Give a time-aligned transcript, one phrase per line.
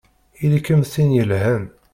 [0.43, 1.63] Ili-kem d tin yelhan!